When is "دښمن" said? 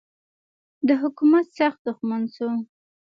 1.87-2.21